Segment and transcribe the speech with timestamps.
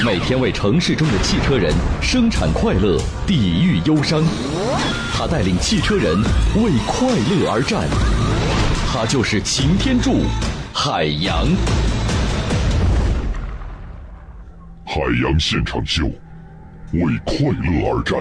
[0.00, 4.20] 每天为城市中的汽车人生产快乐，抵御忧伤。
[5.14, 6.20] 他带领汽车人
[6.56, 7.86] 为快乐而战。
[8.90, 10.24] 他就是擎天柱，
[10.72, 11.46] 海洋。
[14.84, 16.06] 海洋现场秀，
[16.92, 18.18] 为快乐而战。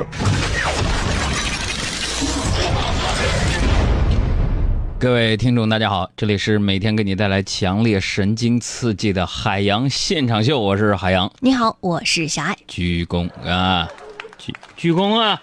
[5.01, 11.33] 各位听众，大家好，这里是每天给你带来强烈神经刺激的海洋现场秀，我是海洋。
[11.39, 12.55] 你好，我是小爱。
[12.67, 13.89] 鞠躬啊，
[14.37, 15.41] 鞠鞠躬啊！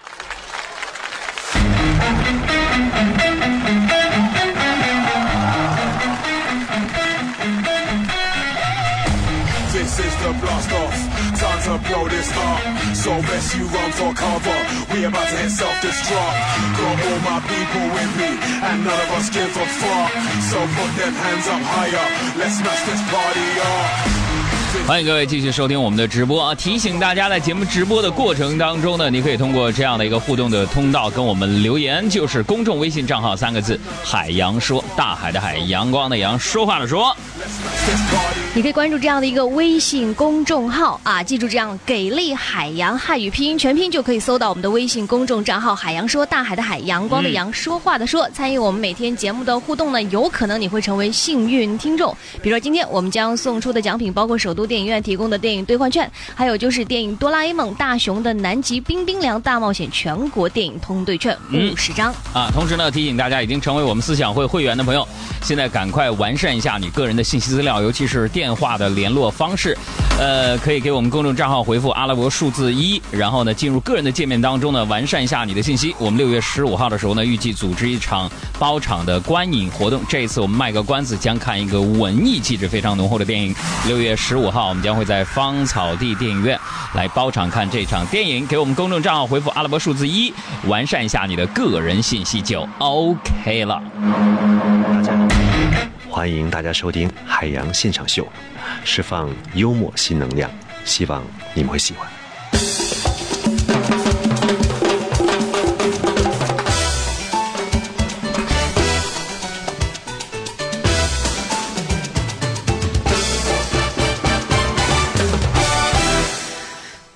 [11.69, 12.61] to blow this up.
[12.95, 14.57] So best you run for cover.
[14.91, 16.37] We about to hit self-destruct.
[16.77, 18.29] Got all my people with me,
[18.65, 20.11] and none of us give a fuck.
[20.49, 22.07] So put them hands up higher.
[22.39, 24.18] Let's smash this party up.
[24.89, 26.55] 欢迎各位继续收听我们的直播啊！
[26.55, 37.15] 提醒大家，在节目直播的过程当中呢，你可以通过这样的一个互动的通道跟我们留言，就是公众微信账号三个字“海洋说”，大海的海，阳光的阳，说话的说。
[38.55, 48.27] 你可以关注这样的一个微信公众号啊，记住这样“给力海洋”汉语拼音全拼就可以搜到我们的微信公众账号“海洋说”，大海的海，阳光的阳，说话的说。
[48.33, 52.11] 参与我们每天节目的互动呢，有可能你会成为幸运听众。
[52.41, 62.49] 比如说今天我们将送出的奖品包括首都电影院提供的电影兑换券，还有就是电影《哆啦 A 梦：大雄的南极冰冰凉大冒险》全国电影通兑券五十张啊。
[62.53, 65.07] 同时呢，提醒大家已经成为我们思想会会员的朋友，
[65.43, 69.77] 现在赶快完善一下你个人的信息资料，尤其是电话的联络方式。
[70.19, 75.95] 呃，可以给我们公众账号回复阿拉伯数字一，然后呢进入个人的界面当中呢，完善一下你的信息。
[75.97, 78.29] 我们六月十五号的时候呢，预计组织一场
[78.59, 80.01] 包场的观影活动。
[80.09, 83.55] 这一次我们卖个关子，将看一个文艺气质非常浓厚的电影。
[83.87, 86.59] 六月十五号，我们将会在芳草地电影院
[86.95, 88.45] 来包场看这场电影。
[88.45, 90.33] 给我们公众账号回复阿拉伯数字一，
[90.67, 93.81] 完善一下你的个人信息就 OK 了。
[96.19, 98.27] 欢迎大家收听海洋现场秀。
[98.83, 100.51] 释放幽默新能量，
[100.83, 102.05] 希望你们会喜欢。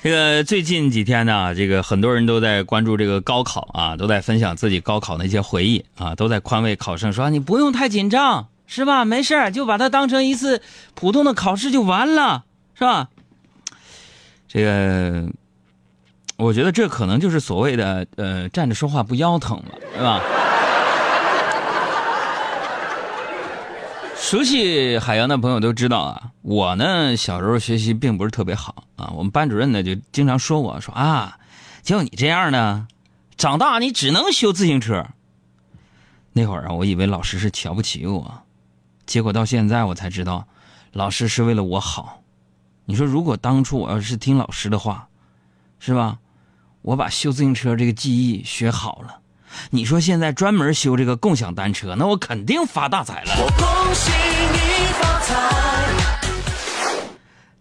[0.02, 9.06] 这个最近几天呢，这个很多人都在关注这个高考啊，都在分享自己高考那些回忆啊，都在宽慰考生说：“你不用太紧张。”是吧？
[9.06, 10.64] 没事就把它当成一次
[10.96, 13.08] 普通的考试就完了，是吧？
[14.48, 15.30] 这个，
[16.38, 20.20] 我觉得这可能就是所谓的呃站着说话不腰疼了，是吧？
[24.18, 31.38] 熟悉海洋的朋友都知道啊，我呢小时候学习并不是特别好啊，我们班主任呢就经常说我说啊，
[31.84, 32.88] 就你这样呢，
[33.38, 35.06] 长大你只能修自行车。
[36.32, 38.43] 那会儿啊，我以为老师是瞧不起我。
[39.06, 40.47] 结果到现在我才知道，
[40.91, 42.22] 老师是为了我好。
[42.86, 45.08] 你说如果当初我要是听老师的话，
[45.80, 46.19] 是吧？
[46.81, 49.19] 我把修自行车这个技艺学好了，
[49.69, 53.31] 你说现在专门修这个共享单车，那我肯定发大财了。
[53.38, 55.34] 我恭喜你发财。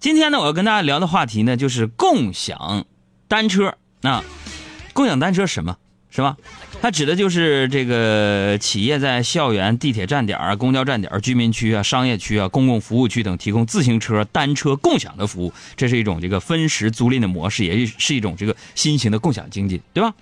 [0.01, 2.85] 今天呢，我要跟大家聊的话题呢，就是共享
[3.29, 3.77] 单车。
[4.01, 4.25] 那
[4.93, 5.77] 共享单车什么？
[6.15, 6.37] 是吧？
[6.83, 20.13] 它指的就是这个企业在校园、地铁站点啊、公交站点、居民区啊、商业区啊、公共服务区等提供自行车、单车共享的服务，这是一种这个分时租赁的模式，也是一种这个新型的共享经济，对吧？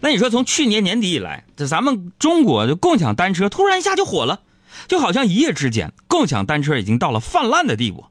[0.00, 4.42] 那你说从去年年底以来，这咱们中国的共享单车突然一下就火了，
[4.86, 8.04] 就好像一夜之间，共享单车已经到了泛滥的地步，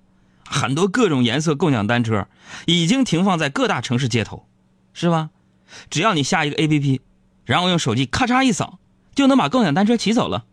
[0.44, 2.28] 很多各种颜色共享单车
[2.66, 4.46] 已经停放在各大城市街头，
[4.94, 5.30] 是吧？
[5.90, 7.02] 只要你下一个 A P P，
[7.46, 8.80] 然后用手机咔嚓一扫，
[9.14, 10.46] 就能把共享单车骑走了，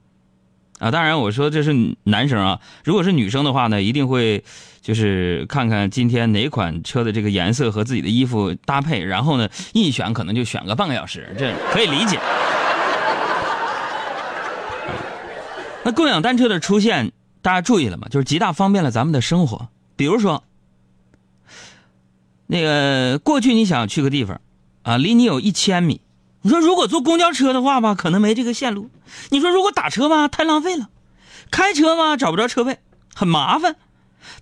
[0.79, 0.91] 啊！
[0.91, 4.45] 当然我说这是男生啊，如果是女生的话呢，一定会
[4.81, 12.19] 就是看看今天哪款车的这个颜色和自己的衣服搭配，然后呢一选可能就选个半个小时，这可以理解。
[15.85, 18.09] 那共享单车的出现，大家注意了吗？
[18.11, 20.45] 就是极大方便了咱们的生活，比如说。
[22.49, 24.39] 那个过去你想去个地方，
[24.83, 26.01] 啊，离你有一千米，
[26.43, 28.91] 你说如果坐公交车的话吧，可能没这个线路；
[29.31, 30.87] 你说如果打车吧，太浪费了；
[31.51, 32.79] 开车吧，找不着车位，
[33.15, 33.77] 很麻烦。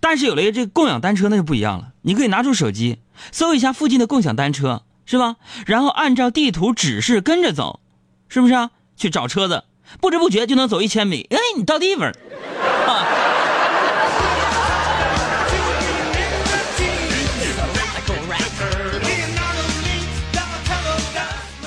[0.01, 2.99] 但是有了这个共享单车那就不一样了，你可以拿出手机
[3.33, 5.37] 搜一下附近的共享单车，是吧？
[5.67, 7.81] 然后按照地图指示跟着走，
[8.29, 8.71] 是不是啊？
[8.97, 9.65] 去找车子，
[10.01, 12.13] 不知不觉就能走一千米，哎，你到地方。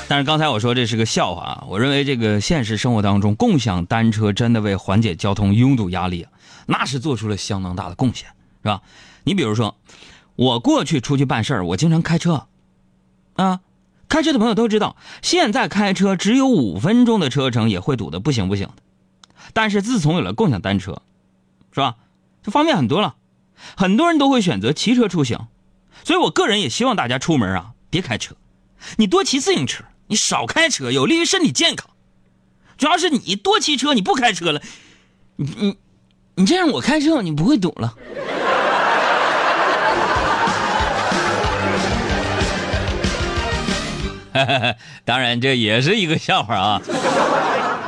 [0.10, 1.64] 但是刚才我说这是个笑话啊！
[1.68, 6.32] 我认为这个现实生活当中，共享单车真的为缓解交通拥堵压力啊，
[6.68, 8.28] 那是做出了相当大的贡献，
[8.62, 8.82] 是吧？
[9.24, 9.76] 你比如说，
[10.36, 12.48] 我过去出去办事儿，我经常开车，
[13.36, 13.62] 啊，
[14.08, 18.84] 开车的朋友都知道，现在开车只有五分钟的车程也会堵得不行不行的。
[19.54, 21.02] 但是自从有了共享单车，
[21.72, 21.96] 是吧？
[22.44, 23.16] 就方便很多了，
[23.76, 25.48] 很多人都会选择骑车出行，
[26.04, 28.36] 所以我个人也希望大家出门啊别开车，
[28.98, 29.86] 你多骑自行车。
[30.14, 31.90] 你少开车，有利于身体健康。
[32.78, 34.62] 主要是你多骑车，你不开车了，
[35.38, 35.76] 你你
[36.36, 37.96] 你这样我开车，你不会堵了。
[45.04, 46.80] 当然，这也是一个笑话啊。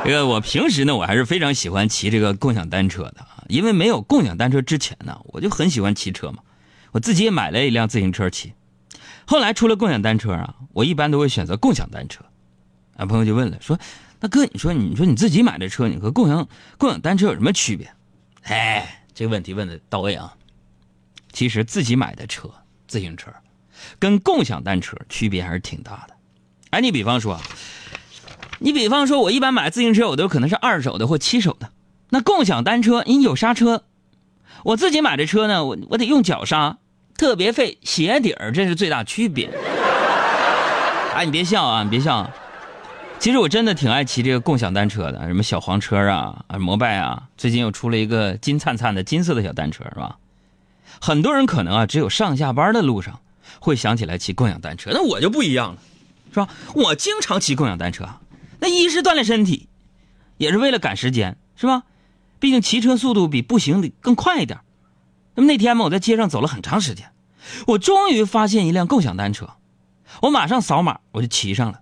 [0.04, 6.38] 这个我平时呢，我还是非常喜欢骑这个共享单车的啊，因为没有共享单车之前呢，我就很喜欢骑车嘛。
[6.90, 8.52] 我自己也买了一辆自行车骑。
[9.26, 12.24] 后来出了共享单车啊，我一般都会选择共享单车。
[12.96, 13.78] 啊，朋友就问了，说
[14.20, 17.92] ：“那哥，你说，你说你自己买的车，你和共享共享单车有什么区别？”
[18.44, 20.34] 哎，这个问题问的到位啊。
[21.32, 22.48] 其实自己买的车，
[22.86, 23.30] 自行车，
[23.98, 26.14] 跟共享单车区别还是挺大的。
[26.70, 27.38] 哎，你比方说，
[28.60, 31.72] 你比方说，我一般买自行车，我都可能是二手的或七手的。
[32.08, 33.84] 那共享单车，你有刹车，
[34.64, 36.78] 我自己买的车呢，我我得用脚刹。
[37.16, 39.50] 特别费鞋底儿，这是最大区别。
[41.14, 42.30] 哎，你别笑啊，你别笑。
[43.18, 50.18] 其实我真的挺爱骑这个共享单车的，什么小黄车啊，啊，摩拜啊，最近又出了一个金灿灿的金色的小单车，是吧？
[51.00, 53.20] 很多人可能啊，只有上下班的路上
[53.58, 55.78] 会想起来骑共享单车，那我就不一样了，
[56.34, 56.48] 是吧？
[56.74, 58.06] 我经常骑共享单车，
[58.60, 59.68] 那一是锻炼身体，
[60.36, 61.84] 也是为了赶时间，是吧？
[62.38, 64.60] 毕竟骑车速度比步行得更快一点。
[65.36, 67.12] 那么那天嘛，我在街上走了很长时间，
[67.66, 69.50] 我终于发现一辆共享单车，
[70.22, 71.80] 我马上扫码，我就骑上了。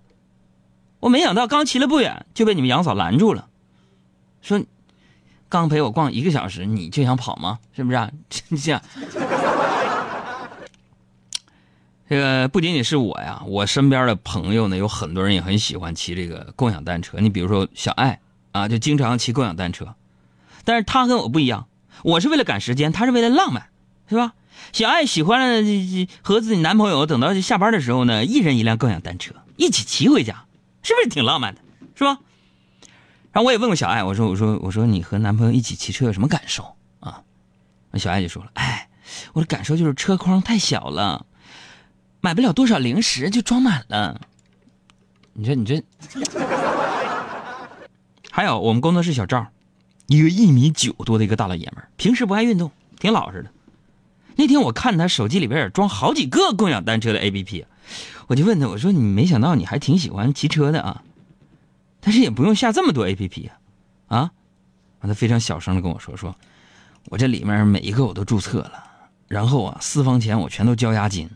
[0.99, 3.47] 我没想到刚骑了不远就被你们杨嫂拦住了，
[4.41, 4.61] 说
[5.47, 7.59] ：“刚陪我逛一个小时，你就想跑吗？
[7.73, 8.81] 是不是啊？”这样，
[12.09, 17.19] 这个不仅仅是我呀，我身边的朋友呢，有很多人也很喜欢骑这个共享单车。
[17.19, 18.19] 你比如说小爱
[18.51, 19.95] 啊，就经常骑共享单车，
[20.63, 21.67] 但是他跟我不一样。
[22.05, 23.69] 我是为了赶时间，他是为了浪漫，
[24.07, 24.35] 是吧？
[24.71, 25.65] 小爱喜欢
[26.21, 30.45] 和自己男朋友等到下班的时候呢，一人一辆共享单车，一起骑回家，
[30.83, 31.61] 是不是挺浪漫的，
[31.95, 32.19] 是吧？
[33.31, 37.23] 然后我也问过小爱，我说我说我说你和男朋友一起骑车有什么感受啊？
[37.89, 38.87] 那小爱就说了，哎，
[39.33, 41.25] 我的感受就是车筐太小了，
[42.21, 44.21] 买不了多少零食就装满了。
[45.33, 45.83] 你说你这，
[48.29, 49.47] 还有我们工作室小赵。
[50.07, 53.51] 一个一米九多的一个大老爷们儿，平时不爱运动，挺老实的。
[54.35, 57.65] 那天我看他手机里边也装好几个共享单车的 APP，
[58.27, 61.01] 我就问他，我说你没想到你还挺喜欢骑车的啊？
[62.01, 63.49] 但是也不用下这么多 APP
[64.07, 64.31] 啊，啊？
[65.01, 66.35] 他非常小声的跟我说，说
[67.09, 68.83] 我这里面每一个我都注册了，
[69.27, 71.29] 然后啊私房钱我全都交押金，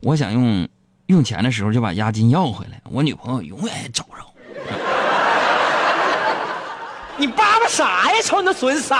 [0.00, 0.68] 我想用
[1.06, 4.24] 用钱的时候就把押金要回来，我女朋友永远也找不着。
[7.18, 8.20] 你叭叭啥呀？
[8.22, 8.96] 瞅你那损色！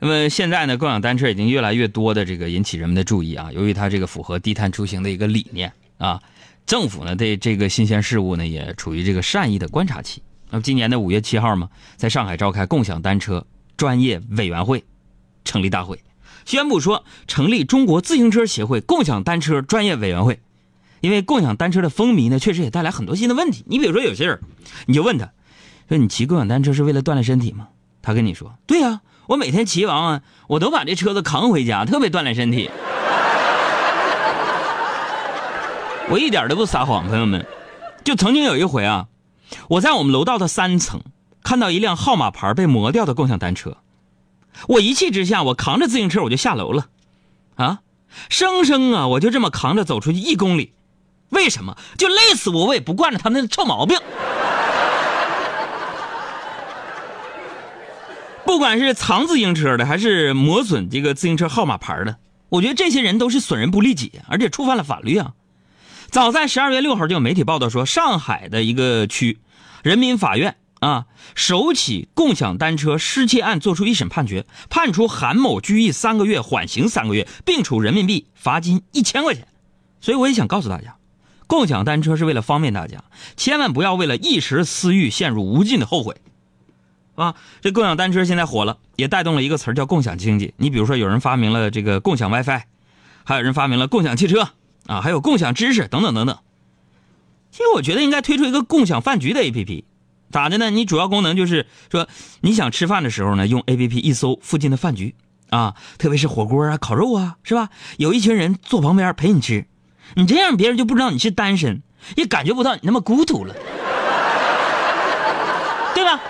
[0.00, 3.50] 那么现在呢，共享单车已经越来越多的这个引起人们的注意啊。
[3.52, 6.20] 由于它这个符合低碳出行的一个理念啊，
[6.66, 10.22] 政府呢对这个新鲜事物呢也处于这个善意的观察期。
[10.50, 13.44] 那么今年的五月七号嘛，在上海召开共享单车
[13.76, 14.84] 专业委员会
[15.44, 16.00] 成立大会，
[16.44, 20.40] 宣布说成立中国自行车协会共享单车专业委员会。
[21.00, 23.64] 因为共享单车的风靡呢，确实也带来很多新的问题。
[23.66, 24.40] 你比如说，有些人，
[24.86, 25.30] 你就问他，
[25.88, 27.68] 说你骑共享单车是为了锻炼身体吗？
[28.02, 32.70] 他跟你说，对呀，我每天骑完啊，我都把这车子扛回家，特别锻炼身体。
[36.10, 37.46] 我一点都不撒谎，朋友们。
[38.04, 39.08] 就曾经有一回啊，
[39.68, 41.02] 我在我们楼道的三层
[41.42, 43.76] 看到一辆号码牌被磨掉的共享单车，
[44.66, 46.86] 我一气之下，我扛着自行车我就下楼了，
[47.56, 47.80] 啊，
[48.30, 50.72] 生生啊，我就这么扛着走出去一公里。
[51.30, 53.98] 为什么就累死我，我也不惯着他那臭毛病。
[58.44, 62.16] 不管是藏自行车的，还是磨损这个自行车号码牌的，
[62.48, 65.32] 我觉得这些人都是损人不利己，而且触犯了法律啊。
[66.10, 69.38] 早在十二月六号就有媒体报道说，上海的一个区
[69.82, 71.04] 人民法院啊，
[71.34, 79.46] 首起共享单车失窃案作出一审判决，判处韩某拘役三个月，缓刑三个月，并处人民币罚金一千块钱。
[80.00, 80.96] 所以我也想告诉大家，
[81.48, 83.02] 共享单车是为了方便大家，
[83.36, 86.14] 千万不要为了一时私欲陷入无尽的后悔。
[87.16, 90.54] 啊，这共享单车现在火了，也带动了一个词儿叫共享经济。
[90.58, 92.62] 你比如说，有人发明了这个共享 WiFi，
[93.24, 94.50] 还有人发明了共享汽车
[94.86, 96.38] 啊，还有共享知识等等等等。
[97.50, 99.82] 其实我觉得应该推出一个共享饭局的 APP，
[100.30, 100.70] 咋的呢？
[100.70, 102.06] 你主要功能就是说，
[102.42, 105.16] 你想吃饭的时候呢，用 APP 一搜附近的饭局
[105.50, 107.70] 啊，特别是火锅啊、烤肉啊，是吧？
[107.96, 109.66] 有一群人坐旁边陪你吃，
[110.14, 111.82] 你这样别人就不知道你是单身，
[112.16, 113.54] 也感觉不到你那么孤独了，
[115.94, 116.20] 对吧？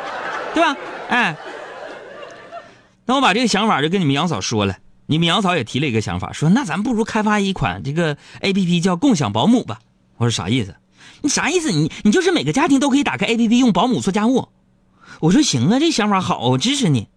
[0.54, 0.76] 对吧？
[1.08, 1.36] 哎，
[3.06, 9.78] 那我把这个想法就跟你们杨嫂说了，你们杨嫂也提了一个想法，说那咱不如开发一款这个 A P P 叫共享保姆吧。
[10.16, 10.74] 我说啥意思？
[11.22, 11.70] 你啥意思？
[11.70, 14.48] 你你就是每个家庭都可以打开 A P P 用保姆做家务。
[15.20, 17.08] 我说行啊，这想法好，我支持你。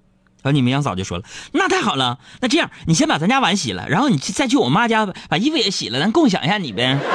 [0.41, 6.97] 然后你们杨嫂就说了，那太好了，那这样你先把咱家碗洗了，然后你再去我妈家把衣服也洗了，咱共享一下你呗。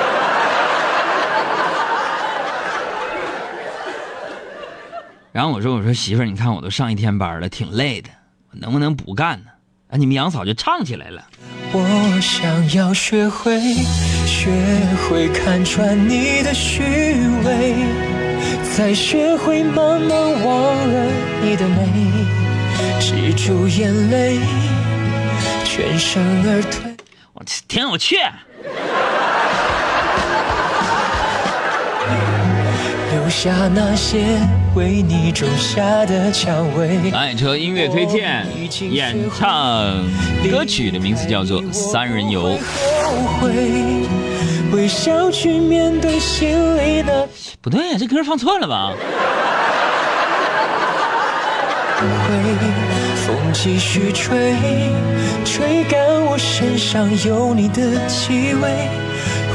[5.33, 8.09] 然后我说：“我说媳妇儿，你看我都上一天班了，挺累的，
[8.53, 9.51] 我能不能不干呢？”
[9.93, 11.23] 啊，你们杨嫂就唱起来了。
[11.73, 13.61] 我想要学会，
[14.27, 14.51] 学
[15.03, 16.83] 会看穿你的虚
[17.45, 17.75] 伪，
[18.75, 22.46] 再学会慢慢忘了你的美，
[23.01, 24.39] 止住眼泪，
[25.65, 26.95] 全身而退。
[27.33, 28.17] 我挺有趣。
[33.13, 34.39] 留下那些
[34.75, 37.11] 为你种下的蔷薇。
[37.13, 38.47] 爱车音乐推荐，
[38.91, 40.05] 演唱
[40.51, 42.59] 歌曲的名字叫做《三人游》。
[44.73, 47.29] 微笑去面对心里的
[47.61, 48.93] 不对呀，这歌放错了吧？
[53.53, 54.55] 继续吹，
[55.45, 58.89] 吹干我身上有你的气味，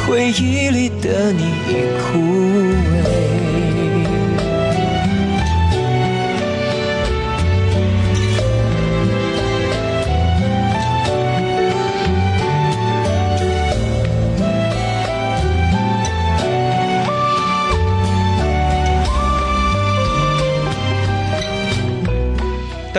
[0.05, 3.40] 回忆里的你已枯萎。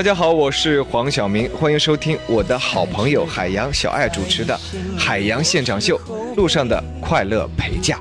[0.02, 4.52] 大家好，我是黄晓明，欢迎收听我的好朋友海洋小爱主持的
[4.98, 5.96] 《海洋现场秀》，
[6.34, 8.00] 路上的快乐陪嫁。